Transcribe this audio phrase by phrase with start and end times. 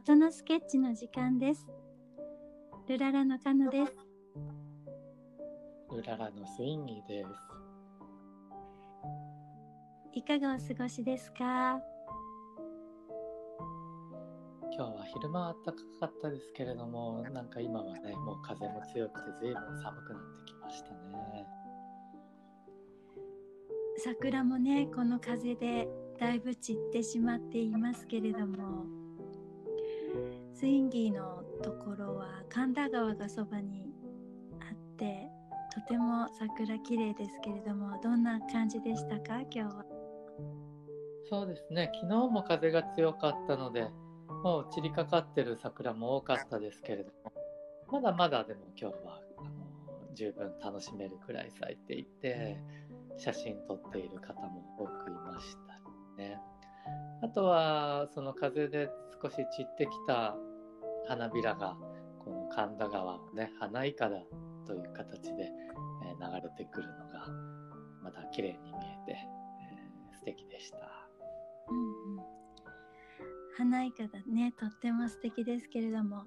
[0.00, 1.66] 音のスケッチの時間です。
[2.88, 3.92] ルララのカノです。
[5.90, 7.28] うららのスインギーです。
[10.14, 11.78] いかがお過ごしですか？
[14.72, 21.46] 今日は昼間は暖かかったですけれども、なんか今はね、もう風も強くて随分寒くなってきましたね。
[23.98, 25.86] 桜もね、この風で
[26.18, 28.86] だいぶ散ってしまっていますけれども、
[30.60, 33.94] スインギーのところは神田川がそばに
[34.60, 35.30] あって、
[35.74, 39.84] とても桜綺麗ですけれども、どんな感じでしたか今日は？
[41.30, 43.88] そうですね、昨日も風が強かったので、
[44.44, 47.32] もう散りかかってる桜も多かったですけれども、
[47.90, 52.58] まだまだでも今日はあの十分楽しめるくらい咲いていて、
[53.16, 56.38] 写真撮っている方も多くいましたね。
[57.22, 58.90] あとはその風で
[59.22, 60.36] 少し散ってきた
[61.08, 61.76] 花びらが
[62.18, 64.18] この神田川をね花いかだ
[64.66, 67.26] という形で、えー流れてくるのが
[68.02, 70.76] また綺麗に見えて、えー素敵でした。
[71.70, 72.40] うんうん
[73.56, 76.24] 花いかだねとっても素敵ですけれども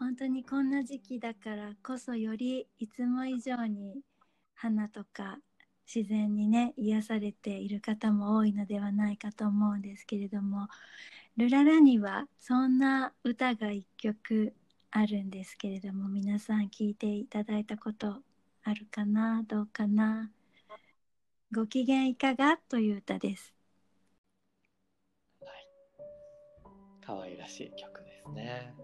[0.00, 4.00] 本当にこんな時期だからこそよりいつも以上に
[4.54, 5.38] 花とか
[5.86, 10.68] 自然にね癒されている方も多いのではないかと思うんですけれども
[11.36, 14.54] ルララにはそんな歌が一曲
[14.90, 18.22] あるんですけれども皆さん聞いていただいたこと
[18.64, 20.30] あるかなどうかな
[21.54, 22.58] ご機嫌いかが？
[22.68, 23.54] という歌です
[25.40, 25.66] はい。
[27.04, 28.74] 可愛らしい曲ですね。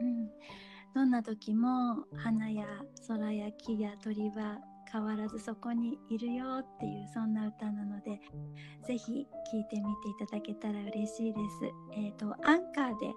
[0.00, 0.30] うん、
[0.94, 2.66] どんな時も花や
[3.06, 4.58] 空や木や鳥は
[4.90, 8.20] 変わらずそこにいるよっていうそんな歌なので
[8.86, 11.70] ぜひ聴いてみていただけたら嬉しいです。
[11.96, 13.12] えっ、とアンカーで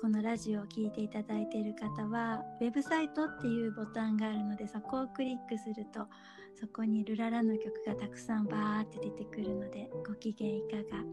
[0.00, 6.08] このラジオを聴いていただいている方はウェブサイトっていうボタンがあるのでそこをクリックすると
[6.58, 11.04] そこにルララの曲がたくさんバーって出てくるのでご機嫌いかが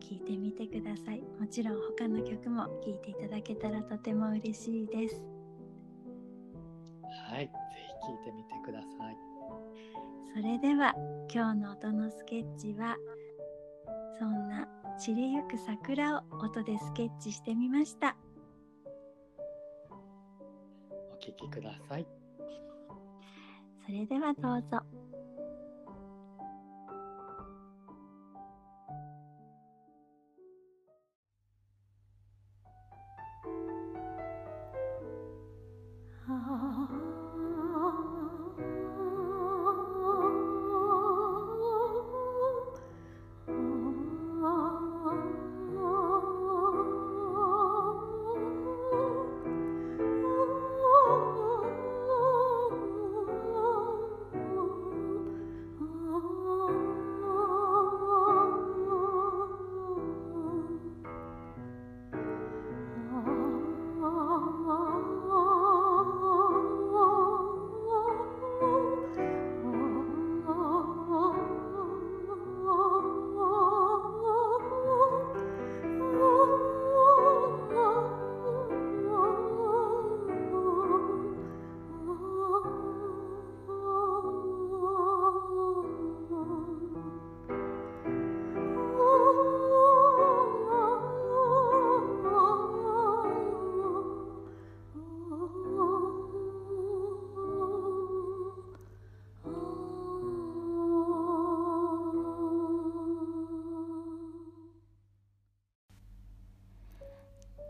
[0.00, 5.22] 聞いてみてくださいもちろん他の曲も聴いていただけたらとても嬉しいです
[7.30, 7.46] はい。
[7.46, 7.50] ぜ
[8.04, 9.16] ひ聴いてみてください。
[10.34, 10.94] それでは
[11.32, 12.96] 今日の音のスケッチは
[14.18, 14.66] そんな
[14.98, 18.16] 散りゆく桜を音でスケッチしてみました
[21.12, 22.06] お聴きください。
[23.86, 24.80] それではどうぞ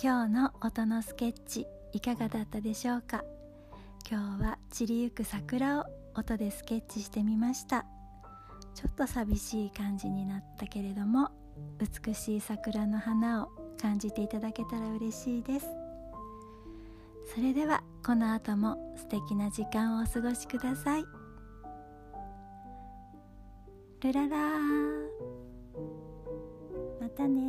[0.04, 3.25] 今日の音のスケッチいかがだったでしょうか？
[4.06, 7.87] 今日は散りゆく桜を音でスケッチしてみました。
[8.75, 11.31] ちょっと寂しい感じになったけれども
[12.04, 13.48] 美しい桜の花を
[13.80, 15.66] 感じていただけたら嬉しいです。
[17.34, 21.04] それではこの後も素敵な時間をお過ごしください。
[24.03, 24.36] ルララ
[27.01, 27.41] またね